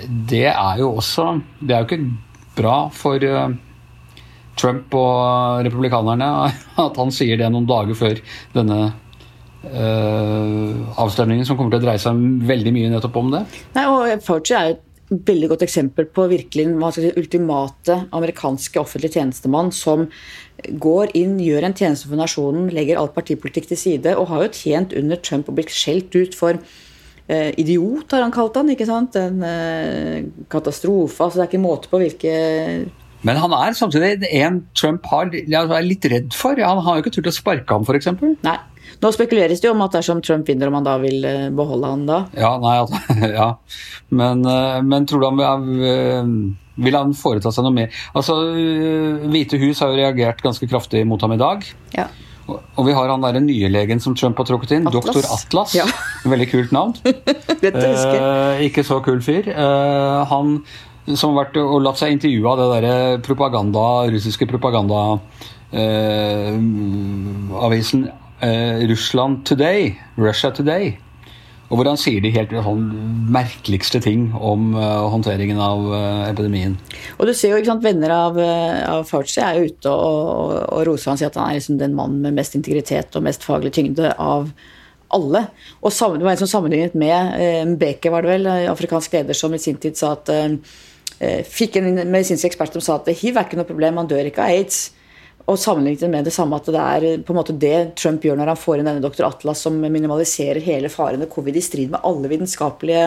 Det 0.08 0.46
er 0.52 0.82
jo 0.82 0.92
også 1.00 1.26
Det 1.60 1.74
er 1.74 1.82
jo 1.82 1.88
ikke 1.88 2.54
bra 2.58 2.78
for 2.94 3.24
Trump 4.58 4.94
og 4.98 5.66
republikanerne 5.66 6.30
at 6.86 7.02
han 7.02 7.14
sier 7.14 7.42
det 7.42 7.50
noen 7.52 7.68
dager 7.70 7.98
før 7.98 8.22
denne 8.54 8.92
avstemningen 9.68 11.48
som 11.48 11.58
kommer 11.58 11.74
til 11.74 11.82
å 11.82 11.86
dreie 11.88 12.02
seg 12.02 12.20
veldig 12.48 12.74
mye 12.76 12.92
nettopp 12.94 13.18
om 13.20 13.32
det. 13.34 13.44
Nei, 13.76 13.86
og 13.92 14.26
Fauci 14.26 14.56
er 14.58 14.72
jo 14.72 14.78
veldig 15.08 15.48
godt 15.54 15.64
eksempel 15.64 16.08
på 16.12 16.26
virkelig 16.28 16.66
hva 16.76 16.90
skal 16.92 17.06
si, 17.06 17.14
ultimate 17.20 17.96
amerikanske 18.16 18.82
offentlige 18.82 19.16
tjenestemann 19.16 19.72
som 19.76 20.08
går 20.84 21.14
inn, 21.18 21.38
gjør 21.40 21.70
en 21.70 21.78
tjeneste 21.78 22.10
for 22.10 22.20
nasjonen, 22.20 22.68
legger 22.76 23.00
all 23.00 23.12
partipolitikk 23.16 23.70
til 23.72 23.80
side, 23.80 24.18
og 24.18 24.28
har 24.34 24.46
jo 24.46 24.54
tjent 24.58 24.96
under 24.98 25.22
Trump 25.24 25.48
og 25.48 25.60
blitt 25.60 25.72
skjelt 25.72 26.12
ut 26.18 26.36
for 26.36 26.60
eh, 26.60 27.52
idiot, 27.56 28.12
har 28.12 28.26
han 28.26 28.36
kalt 28.36 28.60
han, 28.60 28.72
ikke 28.74 28.90
sant? 28.90 29.16
En 29.20 29.44
eh, 29.48 30.28
katastrofe. 30.52 31.24
altså 31.24 31.40
Det 31.40 31.46
er 31.46 31.52
ikke 31.54 31.64
måte 31.64 31.92
på 31.92 32.02
hvilke 32.04 32.34
Men 33.28 33.40
han 33.40 33.56
er 33.56 33.78
samtidig 33.80 34.28
en 34.42 34.66
Trump 34.76 35.08
har, 35.14 35.32
er 35.32 35.88
litt 35.88 36.06
redd 36.06 36.36
for. 36.36 36.60
Han 36.60 36.84
har 36.84 36.98
jo 36.98 37.06
ikke 37.06 37.16
turt 37.16 37.32
å 37.32 37.38
sparke 37.38 37.78
ham, 37.78 37.88
f.eks. 37.88 38.12
Nei. 38.44 38.60
Nå 39.04 39.12
spekuleres 39.14 39.62
det 39.62 39.70
jo 39.70 39.74
om 39.76 39.84
at 39.86 39.98
dersom 39.98 40.22
Trump 40.26 40.48
vinner, 40.50 40.72
om 40.72 40.80
han 40.80 40.88
da 40.88 40.96
vil 41.02 41.26
eh, 41.28 41.50
beholde 41.54 41.92
han 41.94 42.06
da. 42.10 42.22
Ja, 42.38 42.56
nei, 42.62 42.78
ja. 43.40 43.50
Men, 44.10 44.46
eh, 44.48 44.80
men 44.86 45.10
tror 45.10 45.22
du 45.22 45.44
han 45.44 45.68
eh, 45.78 46.32
vil 46.88 46.98
han 46.98 47.14
foreta 47.18 47.52
seg 47.54 47.66
noe 47.66 47.76
mer? 47.76 48.00
Altså, 48.18 48.38
Hvite 49.28 49.60
hus 49.62 49.82
har 49.82 49.94
jo 49.94 50.00
reagert 50.00 50.42
ganske 50.46 50.70
kraftig 50.70 51.04
mot 51.10 51.22
ham 51.26 51.34
i 51.34 51.42
dag. 51.42 51.66
Ja. 51.98 52.08
Og 52.48 52.86
vi 52.88 52.96
har 52.96 53.10
han 53.12 53.24
der 53.26 53.40
nye 53.44 53.70
legen 53.72 54.00
som 54.04 54.16
Trump 54.16 54.38
har 54.40 54.48
trukket 54.48 54.78
inn, 54.78 54.88
Atlas. 54.88 55.08
doktor 55.10 55.32
Atlas. 55.36 55.74
Ja. 55.76 55.88
Veldig 56.32 56.50
kult 56.52 56.76
navn. 56.76 56.96
Dette 57.66 57.84
husker. 57.84 58.20
Eh, 58.20 58.68
ikke 58.70 58.86
så 58.88 59.02
kul 59.06 59.20
fyr. 59.26 59.50
Eh, 59.52 60.20
han 60.32 60.62
som 61.16 61.34
har 61.34 61.46
vært 61.46 61.60
og 61.62 61.82
latt 61.86 62.00
seg 62.00 62.16
intervjue 62.16 62.52
av 62.52 62.60
det 62.60 62.70
derre 62.76 62.96
propaganda, 63.24 63.84
russiske 64.12 64.48
propaganda 64.50 65.04
eh, 65.72 66.56
avisen 67.64 68.08
eh, 68.42 68.88
Russland 68.90 69.46
Today, 69.46 69.96
Russia 70.18 70.52
Today. 70.52 70.96
Og 71.68 71.76
hvor 71.76 71.90
han 71.90 72.00
sier 72.00 72.24
de 72.24 72.32
helt 72.32 72.54
sånn 72.64 72.86
merkeligste 73.34 74.00
ting 74.00 74.30
om 74.32 74.70
uh, 74.78 75.04
håndteringen 75.12 75.58
av 75.60 75.82
uh, 75.92 76.22
epidemien. 76.30 76.78
Og 77.18 77.28
du 77.28 77.34
ser 77.36 77.52
jo, 77.52 77.58
ikke 77.60 77.74
sant, 77.74 77.84
Venner 77.84 78.14
av, 78.16 78.40
av 78.40 79.04
Fauci 79.10 79.42
er 79.44 79.60
jo 79.60 79.74
ute 79.74 79.92
og, 79.92 80.30
og, 80.32 80.54
og 80.78 80.86
roser 80.88 81.12
han, 81.12 81.20
sier 81.20 81.28
at 81.28 81.36
han 81.36 81.52
er 81.52 81.60
liksom 81.60 81.82
den 81.82 81.98
mannen 81.98 82.24
med 82.24 82.38
mest 82.40 82.56
integritet 82.56 83.20
og 83.20 83.26
mest 83.28 83.44
faglig 83.44 83.74
tyngde 83.76 84.14
av 84.16 84.48
alle. 85.12 85.44
Og 85.82 85.92
sammen, 85.92 86.22
det 86.22 86.30
var 86.30 86.38
en 86.38 86.44
som 86.46 86.54
sammenlignet 86.54 86.96
med 86.96 87.74
Mbeke, 87.74 88.12
var 88.16 88.24
det 88.24 88.32
vel, 88.38 88.48
afrikansk 88.72 89.20
leder, 89.20 89.36
som 89.36 89.56
i 89.56 89.60
sin 89.60 89.80
tid 89.80 90.00
sa 90.00 90.16
at 90.16 90.32
Fikk 91.48 91.80
en 91.80 91.96
medisinsk 92.12 92.46
ekspert 92.46 92.76
som 92.76 92.84
sa 92.84 92.98
at 93.00 93.08
hiv 93.18 93.40
er 93.40 93.48
ikke 93.48 93.58
noe 93.58 93.68
problem, 93.68 93.96
man 93.98 94.10
dør 94.10 94.28
ikke 94.30 94.44
av 94.44 94.52
aids. 94.54 94.82
Og 95.48 95.56
sammenlignet 95.60 96.12
med 96.12 96.26
det 96.28 96.34
samme 96.36 96.58
at 96.60 96.68
det 96.68 96.84
er 96.84 97.22
på 97.24 97.32
en 97.32 97.40
måte 97.40 97.56
det 97.56 97.94
Trump 98.00 98.26
gjør 98.26 98.36
når 98.40 98.52
han 98.52 98.60
får 98.60 98.82
inn 98.82 98.90
denne 98.90 99.04
doktor 99.04 99.30
Atlas 99.30 99.62
som 99.64 99.78
minimaliserer 99.80 100.60
hele 100.64 100.92
faren 100.92 101.24
ved 101.24 101.32
covid 101.32 101.56
i 101.56 101.64
strid 101.64 101.94
med 101.94 102.04
alle 102.08 102.32
vitenskapelige 102.34 103.06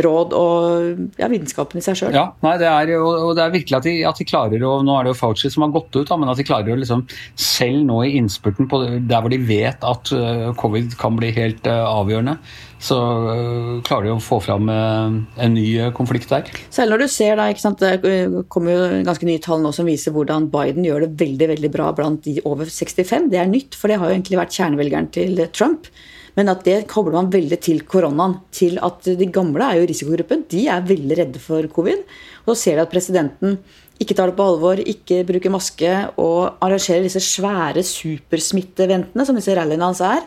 råd 0.00 0.32
og 0.32 1.20
ja, 1.20 1.28
vitenskapen 1.28 1.80
i 1.80 1.84
seg 1.84 1.98
sjøl. 1.98 2.16
Ja, 2.16 2.30
nei, 2.44 2.54
det 2.60 2.68
er, 2.68 2.94
jo- 2.94 3.28
og 3.28 3.34
det 3.36 3.44
er 3.44 3.52
virkelig 3.52 3.76
at 3.76 3.86
de, 3.88 3.94
at 4.08 4.18
de 4.20 4.28
klarer 4.28 4.64
å 4.64 4.74
Nå 4.82 4.94
er 4.96 5.04
det 5.04 5.12
jo 5.12 5.20
Fauci 5.20 5.50
som 5.52 5.66
har 5.66 5.74
gått 5.74 5.92
ut, 5.94 6.08
da, 6.08 6.16
men 6.16 6.30
at 6.32 6.40
de 6.40 6.46
klarer 6.48 6.72
å 6.72 6.78
liksom 6.80 7.04
selv 7.36 7.84
nå 7.86 8.00
i 8.06 8.14
innspurten 8.18 8.68
på 8.70 8.80
der 8.88 9.22
hvor 9.22 9.32
de 9.32 9.40
vet 9.44 9.84
at 9.84 10.12
uh, 10.16 10.50
covid 10.58 10.96
kan 11.00 11.18
bli 11.18 11.30
helt 11.36 11.68
uh, 11.68 11.84
avgjørende, 11.90 12.38
så 12.82 12.98
uh, 12.98 13.74
klarer 13.86 14.08
de 14.08 14.14
å 14.14 14.22
få 14.22 14.40
fram 14.42 14.70
en 14.72 15.54
ny 15.54 15.66
konflikt 15.94 16.32
der. 16.32 16.48
Selv 16.72 16.94
når 16.94 17.04
du 17.04 17.12
ser 17.12 17.36
da, 17.38 17.50
ikke 17.52 17.62
sant, 17.62 17.82
Det 17.82 18.46
kommer 18.52 18.72
jo 18.72 19.02
ganske 19.06 19.28
nye 19.28 19.42
tall 19.42 19.62
nå 19.62 19.74
som 19.76 19.86
viser 19.88 20.14
hvordan 20.14 20.48
Biden 20.52 20.86
gjør 20.86 21.06
det 21.06 21.20
veldig 21.20 21.50
veldig 21.52 21.70
bra 21.74 21.90
blant 21.96 22.24
de 22.24 22.40
over 22.48 22.70
65. 22.70 23.28
Det 23.32 23.38
er 23.42 23.50
nytt, 23.50 23.76
for 23.78 23.92
det 23.92 24.00
har 24.00 24.08
jo 24.10 24.16
egentlig 24.16 24.40
vært 24.40 24.56
kjernevelgeren 24.56 25.12
til 25.14 25.44
Trump. 25.54 25.90
Men 26.38 26.48
at 26.52 26.64
det 26.64 26.78
kobler 26.90 27.18
man 27.18 27.30
veldig 27.32 27.58
til 27.60 27.82
koronaen. 27.88 28.38
Til 28.54 28.78
at 28.84 29.08
de 29.18 29.28
gamle 29.32 29.66
er 29.66 29.80
jo 29.80 29.88
risikogruppen. 29.90 30.46
De 30.50 30.66
er 30.72 30.86
veldig 30.88 31.18
redde 31.18 31.42
for 31.42 31.66
covid. 31.74 32.04
Og 32.46 32.54
så 32.54 32.58
ser 32.62 32.78
de 32.78 32.86
at 32.86 32.92
presidenten 32.92 33.58
ikke 34.02 34.16
tar 34.18 34.32
det 34.32 34.38
på 34.38 34.46
alvor, 34.48 34.80
ikke 34.80 35.20
bruker 35.28 35.52
maske 35.52 35.90
og 36.18 36.62
arrangerer 36.64 37.04
disse 37.06 37.20
svære 37.22 37.84
supersmitteventene, 37.86 39.26
som 39.28 39.36
disse 39.38 39.54
rallyene 39.54 39.90
hans 39.90 40.02
er. 40.02 40.24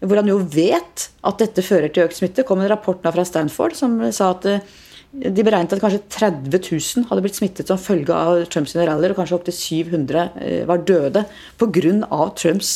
Hvor 0.00 0.22
han 0.22 0.30
jo 0.30 0.38
vet 0.40 1.10
at 1.28 1.42
dette 1.42 1.64
fører 1.66 1.92
til 1.92 2.06
økt 2.06 2.16
smitte. 2.16 2.46
kom 2.48 2.62
en 2.62 2.70
rapport 2.70 3.02
fra 3.02 3.24
Stanford 3.26 3.76
som 3.76 3.98
sa 4.16 4.30
at 4.32 4.46
eh, 4.48 4.62
de 5.10 5.42
beregnet 5.44 5.74
at 5.74 5.82
kanskje 5.82 6.06
30 6.08 6.54
000 6.54 7.08
hadde 7.10 7.24
blitt 7.24 7.36
smittet 7.36 7.68
som 7.68 7.80
følge 7.82 8.14
av 8.14 8.46
Trumps 8.48 8.76
rallyer, 8.78 9.12
og 9.12 9.18
kanskje 9.18 9.36
opptil 9.36 9.56
700 9.58 10.22
eh, 10.40 10.62
var 10.70 10.86
døde 10.86 11.26
pga. 11.60 12.22
Trumps 12.38 12.72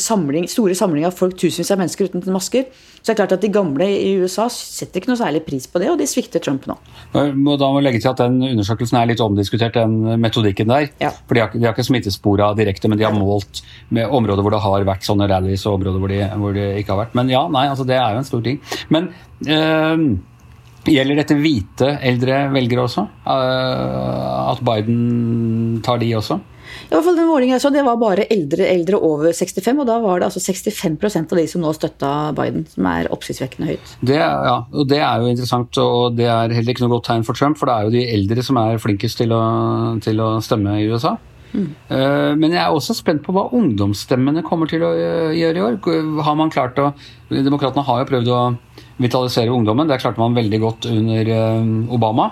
samling, 0.00 0.46
store 0.50 0.76
samling 0.78 1.06
av 1.08 1.16
folk, 1.16 1.36
tusenvis 1.38 1.72
av 1.74 1.80
mennesker 1.80 2.08
uten 2.08 2.34
masker. 2.34 2.68
Så 2.98 3.10
det 3.10 3.14
er 3.14 3.18
klart 3.20 3.34
at 3.38 3.44
de 3.44 3.50
gamle 3.52 3.86
i 3.88 4.14
USA 4.20 4.48
setter 4.52 5.00
ikke 5.00 5.12
noe 5.12 5.20
særlig 5.20 5.42
pris 5.46 5.68
på 5.70 5.80
det, 5.82 5.90
og 5.92 6.00
de 6.00 6.06
svikter 6.10 6.42
Trump 6.44 6.66
nå. 6.68 6.74
Da 7.14 7.24
må 7.32 7.56
jeg 7.56 7.86
legge 7.86 8.02
til 8.02 8.10
at 8.10 8.22
den 8.22 8.40
undersøkelsen 8.50 8.98
er 9.00 9.10
litt 9.10 9.22
omdiskutert, 9.24 9.78
den 9.78 10.20
metodikken 10.20 10.70
der. 10.72 10.88
Ja. 11.02 11.12
For 11.28 11.38
de 11.38 11.44
har, 11.44 11.54
de 11.54 11.64
har 11.64 11.76
ikke 11.76 11.86
smittespora 11.88 12.50
direkte, 12.58 12.90
men 12.90 13.00
de 13.00 13.06
har 13.06 13.14
målt 13.16 13.62
med 13.94 14.10
områder 14.18 14.44
hvor 14.44 14.56
det 14.56 14.64
har 14.64 14.88
vært 14.88 15.06
sånne 15.06 15.28
rallies, 15.30 15.66
og 15.68 15.78
områder 15.78 16.02
hvor 16.02 16.12
de, 16.12 16.20
hvor 16.42 16.58
de 16.58 16.66
ikke 16.80 16.94
har 16.94 17.04
vært. 17.04 17.14
Men 17.18 17.32
ja, 17.32 17.44
nei, 17.52 17.68
altså 17.70 17.86
det 17.88 17.96
er 18.00 18.16
jo 18.16 18.24
en 18.24 18.28
stor 18.28 18.44
ting. 18.44 18.60
Men 18.92 19.12
øh, 19.46 20.04
gjelder 20.88 21.22
dette 21.22 21.38
hvite 21.38 21.90
eldre 22.10 22.44
velgere 22.54 22.84
også? 22.86 23.06
Eh, 23.28 24.52
at 24.52 24.62
Biden 24.64 25.80
tar 25.86 26.00
de 26.02 26.12
også? 26.18 26.38
I 26.88 26.94
hvert 26.94 27.04
fall 27.04 27.18
den 27.18 27.28
målingen 27.28 27.58
jeg 27.58 27.62
så, 27.66 27.70
det 27.72 27.82
var 27.84 27.98
bare 28.00 28.24
eldre, 28.32 28.64
eldre 28.64 28.96
over 29.04 29.34
65, 29.36 29.82
og 29.82 29.88
da 29.90 29.98
var 30.00 30.20
det 30.22 30.30
altså 30.30 30.40
65% 30.40 31.34
av 31.34 31.40
de 31.40 31.44
som 31.50 31.64
nå 31.64 31.72
støtta 31.76 32.12
Biden, 32.36 32.64
som 32.72 32.88
er 32.88 33.10
oppsiktsvekkende 33.12 33.74
høyt. 33.74 33.90
Det, 34.00 34.16
ja, 34.16 34.54
og 34.72 34.88
det 34.88 35.02
er 35.04 35.20
jo 35.20 35.32
interessant, 35.34 35.80
og 35.82 36.16
det 36.16 36.30
er 36.32 36.56
heller 36.56 36.72
ikke 36.72 36.86
noe 36.86 36.94
godt 36.96 37.10
tegn 37.10 37.26
for 37.28 37.36
Trump, 37.36 37.60
for 37.60 37.68
det 37.68 37.76
er 37.76 37.88
jo 37.88 37.96
de 37.98 38.06
eldre 38.16 38.44
som 38.46 38.60
er 38.62 38.80
flinkest 38.80 39.20
til 39.20 39.36
å, 39.36 39.42
til 40.04 40.24
å 40.24 40.30
stemme 40.44 40.78
i 40.80 40.88
USA. 40.88 41.18
Mm. 41.48 41.68
Men 42.40 42.52
jeg 42.52 42.60
er 42.60 42.74
også 42.74 42.96
spent 42.96 43.22
på 43.24 43.32
hva 43.32 43.46
ungdomsstemmene 43.56 44.44
kommer 44.44 44.68
til 44.68 44.84
å 44.84 44.90
eh, 44.92 45.36
gjøre 45.38 45.60
i 45.60 45.64
år. 45.64 45.78
Har 46.26 46.36
man 46.36 46.52
klart 46.52 46.80
å, 46.82 46.90
Demokratene 47.30 47.86
har 47.86 48.02
jo 48.02 48.10
prøvd 48.10 48.28
å 48.34 48.42
vitalisere 49.00 49.54
ungdommen. 49.54 49.88
Det 49.88 50.00
klarte 50.02 50.20
man 50.20 50.36
veldig 50.36 50.60
godt 50.64 50.90
under 50.92 51.32
eh, 51.36 51.72
Obama. 51.94 52.30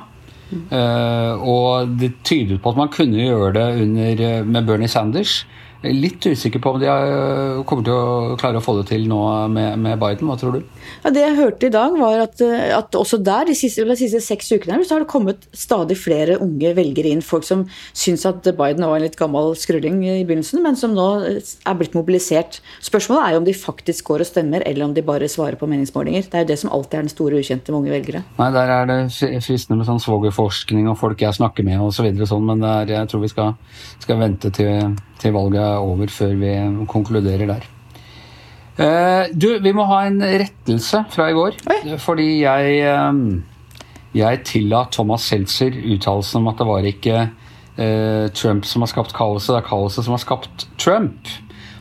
Eh, 0.53 1.43
og 1.43 1.97
det 1.99 2.12
tydet 2.25 2.61
på 2.62 2.71
at 2.71 2.79
man 2.79 2.93
kunne 2.93 3.19
gjøre 3.19 3.53
det 3.57 3.67
under, 3.83 4.23
eh, 4.29 4.47
med 4.47 4.67
Bernie 4.67 4.88
Sanders. 4.88 5.47
Litt 5.93 6.26
usikker 6.26 6.62
på 6.62 6.75
om 6.75 6.81
de 6.81 6.88
eh, 6.88 7.62
kommer 7.69 7.87
til 7.87 7.95
å 7.95 8.37
klare 8.40 8.61
å 8.61 8.64
få 8.64 8.76
det 8.78 8.87
til 8.90 9.07
nå 9.11 9.21
med, 9.52 9.78
med 9.83 9.99
Biden. 10.00 10.28
Hva 10.31 10.38
tror 10.40 10.57
du? 10.57 10.61
Ja, 11.05 11.12
det 11.14 11.23
jeg 11.23 11.37
hørte 11.38 11.69
i 11.69 11.75
dag, 11.75 11.97
var 12.00 12.23
at, 12.25 12.40
eh, 12.45 12.71
at 12.76 12.97
også 12.99 13.21
der, 13.25 13.49
de 13.50 13.57
siste, 13.59 13.85
de 13.87 13.97
siste 13.99 14.23
seks 14.25 14.52
ukene, 14.55 14.81
så 14.87 14.97
har 14.97 15.05
det 15.05 15.11
kommet 15.11 15.49
stadig 15.57 15.99
flere 16.00 16.38
unge 16.43 16.73
velgere 16.78 17.12
inn. 17.12 17.25
Folk 17.25 17.47
som 17.49 17.66
syns 17.97 18.26
at 18.28 18.47
Biden 18.47 18.87
var 18.87 18.99
en 18.99 19.07
litt 19.07 19.19
gammel 19.19 19.52
skrulling 19.59 20.00
i 20.05 20.25
begynnelsen, 20.26 20.62
men 20.64 20.78
som 20.78 20.95
nå 20.97 21.09
eh, 21.26 21.40
er 21.43 21.78
blitt 21.78 21.97
mobilisert. 21.99 22.61
Spørsmålet 22.85 23.25
er 23.26 23.37
jo 23.37 23.43
om 23.43 23.49
de 23.49 23.57
faktisk 23.57 24.12
går 24.12 24.25
og 24.25 24.31
stemmer, 24.31 24.64
eller 24.66 24.88
om 24.88 24.97
de 24.97 25.05
bare 25.07 25.31
svarer 25.31 25.59
på 25.61 25.69
meningsmålinger. 25.71 26.31
Det 26.31 26.40
er 26.40 26.47
jo 26.47 26.52
det 26.52 26.61
som 26.62 26.73
alltid 26.73 27.00
er 27.00 27.07
den 27.09 27.14
store 27.14 27.43
ukjente 27.43 27.75
med 27.75 27.83
unge 27.83 27.97
velgere. 27.97 28.25
Nei, 28.40 28.50
Der 28.57 28.73
er 28.78 28.88
det 28.88 29.00
fristende 29.45 29.81
med 29.81 29.88
sånn 29.88 30.02
svogerforskning 30.02 30.88
og 30.90 30.99
folk 31.00 31.21
jeg 31.23 31.37
snakker 31.37 31.66
med 31.66 31.83
osv. 31.83 31.97
Så 31.97 32.05
videre, 32.05 32.28
sånn, 32.28 32.45
men 32.45 32.61
er, 32.66 32.90
jeg 32.93 33.09
tror 33.09 33.23
vi 33.23 33.31
skal, 33.33 33.55
skal 34.05 34.19
vente 34.21 34.50
til, 34.55 34.97
til 35.20 35.35
valget 35.37 35.62
er 35.62 35.80
over 35.80 36.12
før 36.12 36.35
vi 36.38 36.52
konkluderer 36.90 37.46
der. 37.49 37.66
Eh, 38.76 39.32
du, 39.32 39.49
vi 39.64 39.73
må 39.73 39.87
ha 39.88 40.02
en 40.04 40.20
rettelse 40.20 41.04
fra 41.12 41.30
i 41.32 41.37
går. 41.37 41.56
Oi. 41.73 41.96
Fordi 42.02 42.28
jeg, 42.42 42.80
eh, 42.85 44.18
jeg 44.20 44.42
tilla 44.44 44.85
Thomas 44.92 45.25
Seltzer 45.30 45.73
uttalelsen 45.94 46.42
om 46.42 46.50
at 46.52 46.61
det 46.61 46.68
var 46.68 46.88
ikke 46.90 47.16
eh, 47.23 48.26
Trump 48.37 48.68
som 48.68 48.85
har 48.85 48.92
skapt 48.92 49.16
kaoset, 49.16 49.54
det 49.54 49.62
er 49.62 49.68
kaoset 49.70 50.04
som 50.04 50.16
har 50.16 50.25
skapt 50.25 50.68
Trump. 50.82 51.32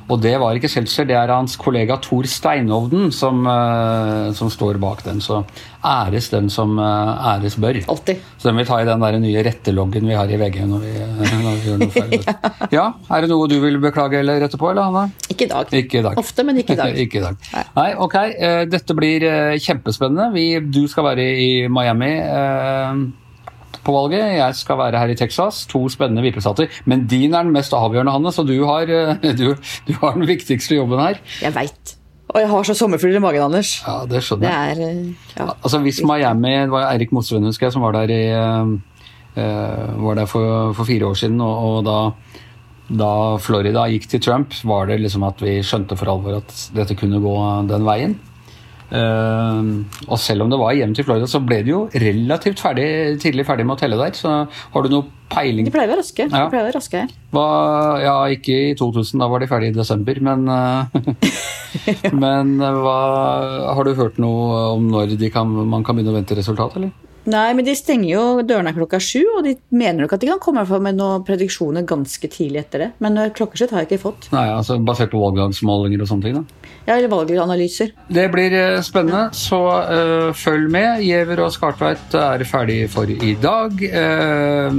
Og 0.05 0.19
det 0.21 0.35
var 0.37 0.53
ikke 0.53 0.69
Seltzer, 0.69 1.07
det 1.09 1.15
er 1.17 1.31
hans 1.33 1.55
kollega 1.57 1.95
Tor 2.03 2.27
Steinovden 2.29 3.07
som, 3.15 3.39
eh, 3.49 4.27
som 4.37 4.51
står 4.53 4.77
bak 4.81 5.01
den. 5.05 5.17
Så 5.23 5.39
æres 5.81 6.27
den 6.29 6.51
som 6.53 6.75
eh, 6.77 7.31
æres 7.31 7.55
bør. 7.57 7.79
Altid. 7.89 8.21
Så 8.37 8.51
den 8.51 8.59
vil 8.61 8.67
ta 8.69 8.77
i 8.83 8.85
den 8.85 9.01
der 9.01 9.17
nye 9.23 9.43
retteloggen 9.47 10.05
vi 10.05 10.13
har 10.19 10.29
i 10.29 10.37
VG 10.37 10.61
når 10.69 10.85
vi, 10.85 10.93
når 11.47 11.57
vi 11.57 11.65
gjør 11.71 11.81
noe 11.81 11.95
feil. 11.95 12.29
ja, 12.77 12.85
Er 13.09 13.25
det 13.25 13.31
noe 13.33 13.49
du 13.49 13.57
vil 13.65 13.81
beklage 13.81 14.21
eller 14.21 14.43
rette 14.45 14.61
på, 14.61 14.69
eller 14.69 14.91
Hanna? 14.91 15.07
Ikke 15.25 15.49
i 15.49 15.51
dag. 15.55 15.73
Ikke 15.81 16.03
i 16.03 16.05
dag. 16.05 16.21
Ofte, 16.21 16.45
men 16.45 16.61
ikke 16.61 16.77
i 16.77 16.81
dag. 16.83 16.97
ikke 17.07 17.21
i 17.23 17.25
dag. 17.25 17.51
Nei, 17.81 17.89
ok. 18.05 18.17
eh, 18.37 18.61
Dette 18.69 18.97
blir 18.97 19.25
kjempespennende. 19.57 20.29
Vi, 20.37 20.47
du 20.69 20.83
skal 20.91 21.09
være 21.09 21.29
i 21.41 21.51
Miami 21.65 22.13
på 23.83 23.93
valget. 23.95 24.23
Jeg 24.37 24.55
skal 24.55 24.77
være 24.77 24.99
her 25.01 25.11
i 25.11 25.15
Texas. 25.19 25.65
To 25.71 25.83
spennende 25.89 26.23
vippestater. 26.25 26.67
Men 26.85 27.05
din 27.11 27.33
er 27.33 27.43
den 27.43 27.51
mest 27.55 27.73
avgjørende, 27.73 28.11
Hanne, 28.15 28.31
så 28.31 28.45
du 28.47 28.55
har, 28.69 28.87
eh, 28.87 29.15
du, 29.39 29.55
du 29.87 29.93
har 30.01 30.13
den 30.15 30.27
viktigste 30.29 30.75
jobben 30.77 30.99
her. 31.03 31.19
Jeg 31.41 31.55
veit. 31.55 31.95
Og 32.33 32.39
jeg 32.41 32.49
har 32.49 32.63
så 32.67 32.73
sommerfugler 32.75 33.19
i 33.19 33.23
magen, 33.23 33.43
Anders. 33.45 33.75
Ja, 33.85 33.99
det 34.09 34.23
skjønner 34.25 34.47
Det 34.47 34.53
jeg. 34.53 34.71
er 34.71 34.89
eh, 34.89 35.33
ja. 35.37 35.49
Altså 35.61 35.79
Hvis 35.85 36.01
Miami 36.03 36.55
Det 36.65 36.71
var 36.73 36.87
Eirik 36.91 37.11
Mosveen 37.15 37.45
husker 37.47 37.67
jeg, 37.67 37.73
som 37.75 37.83
var 37.85 37.93
der, 37.95 38.11
i, 38.11 38.23
eh, 39.39 39.95
var 40.03 40.15
der 40.19 40.25
for, 40.25 40.73
for 40.73 40.83
fire 40.87 41.05
år 41.11 41.13
siden. 41.19 41.39
Og, 41.41 41.65
og 41.69 41.85
da, 41.85 41.97
da 42.89 43.11
Florida 43.41 43.85
gikk 43.91 44.09
til 44.11 44.21
Trump, 44.25 44.53
var 44.67 44.87
det 44.89 44.99
liksom 45.03 45.23
at 45.27 45.41
vi 45.43 45.57
skjønte 45.65 45.97
for 45.99 46.11
alvor 46.15 46.39
at 46.41 46.55
dette 46.75 46.97
kunne 46.99 47.21
gå 47.23 47.35
den 47.71 47.85
veien. 47.87 48.17
Eh, 48.93 49.69
og 50.05 50.19
selv 50.21 50.45
om 50.45 50.51
det 50.51 50.59
var 50.61 50.75
hjem 50.77 50.93
til 50.95 51.07
Florida, 51.07 51.27
så 51.29 51.41
ble 51.43 51.61
det 51.65 51.71
jo 51.73 51.85
relativt 52.05 52.61
ferdig, 52.61 52.87
tidlig 53.23 53.45
ferdig 53.47 53.65
med 53.65 53.77
å 53.77 53.81
telle 53.81 53.99
der. 53.99 54.17
Så 54.17 54.33
har 54.45 54.85
du 54.85 54.91
noe 54.93 55.09
peiling 55.31 55.65
De 55.65 55.73
pleier 55.73 55.89
å 55.89 55.95
være 55.95 56.03
raske. 56.03 56.27
Ja. 56.29 56.45
De 56.45 56.53
pleier 56.53 56.65
å 56.65 56.69
være 56.69 56.77
raske 56.77 57.05
hva, 57.35 57.45
Ja, 58.03 58.17
ikke 58.31 58.59
i 58.69 58.75
2000, 58.77 59.19
da 59.21 59.29
var 59.31 59.41
de 59.41 59.49
ferdige 59.49 59.73
i 59.73 59.79
desember, 59.79 60.21
men 60.23 60.45
eh, 60.51 61.41
Men 62.25 62.55
eh, 62.61 62.77
hva 62.85 62.99
Har 63.75 63.87
du 63.87 63.95
hørt 63.97 64.21
noe 64.21 64.61
om 64.75 64.85
når 64.93 65.17
de 65.19 65.31
kan, 65.33 65.49
man 65.49 65.83
kan 65.83 65.97
begynne 65.97 66.13
å 66.13 66.19
vente 66.19 66.37
resultat, 66.37 66.77
eller? 66.79 66.93
Nei, 67.25 67.47
men 67.57 67.65
de 67.65 67.73
stenger 67.77 68.09
jo 68.09 68.23
dørene 68.45 68.73
klokka 68.75 68.99
sju, 69.01 69.23
og 69.37 69.45
de 69.47 69.55
mener 69.73 70.03
nok 70.03 70.13
at 70.13 70.21
de 70.21 70.29
kan 70.29 70.41
komme 70.41 70.65
med 70.85 70.99
noen 70.99 71.25
prediksjoner 71.25 71.85
ganske 71.87 72.29
tidlig 72.29 72.61
etter 72.61 72.85
det. 72.85 72.89
Men 73.01 73.17
eh, 73.17 73.31
klokkeslett 73.33 73.73
har 73.73 73.83
jeg 73.83 73.91
ikke 73.91 74.03
fått. 74.05 74.29
Nei, 74.35 74.45
altså 74.53 74.77
Basert 74.85 75.13
på 75.13 75.21
valgdagsmålinger 75.23 76.03
og 76.05 76.11
sånne 76.11 76.27
ting? 76.27 76.37
da? 76.37 76.65
Ja, 76.85 76.99
eller 76.99 77.09
valganalyser. 77.09 77.95
Det 78.13 78.27
blir 78.29 78.53
eh, 78.53 78.81
spennende, 78.85 79.31
så 79.33 79.57
uh, 79.89 80.29
følg 80.37 80.67
med. 80.69 81.01
Giæver 81.01 81.41
og 81.41 81.49
Skartveit 81.55 82.13
er 82.19 82.43
ferdig 82.45 82.83
for 82.93 83.09
i 83.09 83.31
dag. 83.41 83.73
Uh, 83.81 84.69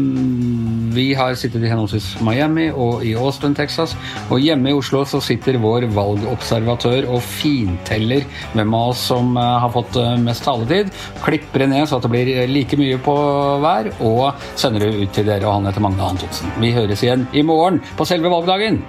vi 0.94 1.08
har 1.18 1.34
sittet 1.34 1.64
i 1.66 1.70
henholdsvis 1.72 2.12
Miami 2.22 2.68
og 2.70 3.02
i 3.02 3.16
Austin, 3.18 3.56
Texas. 3.58 3.96
Og 4.30 4.38
hjemme 4.38 4.70
i 4.70 4.76
Oslo 4.76 5.02
så 5.08 5.18
sitter 5.24 5.58
vår 5.58 5.88
valgobservatør 5.96 7.10
og 7.10 7.26
finteller 7.26 8.22
hvem 8.54 8.78
av 8.78 8.94
oss 8.94 9.02
som 9.10 9.34
uh, 9.34 9.58
har 9.64 9.74
fått 9.74 9.98
mest 10.22 10.46
taletid. 10.46 10.94
Klipper 11.26 11.66
det 11.66 11.70
ned 11.74 11.90
så 11.90 11.98
at 11.98 12.06
det 12.06 12.14
blir 12.14 12.32
like 12.50 12.78
mye 12.80 12.98
på 13.02 13.16
hver, 13.62 13.90
og 14.04 14.46
sender 14.58 14.86
det 14.86 15.00
ut 15.00 15.16
til 15.16 15.26
dere. 15.28 15.46
Og 15.46 15.58
han 15.58 15.70
heter 15.70 15.84
Magne 15.84 16.12
Antonsen. 16.12 16.52
Vi 16.62 16.74
høres 16.76 17.02
igjen 17.06 17.26
i 17.32 17.44
morgen 17.46 17.82
på 17.96 18.08
selve 18.08 18.32
valgdagen. 18.32 18.82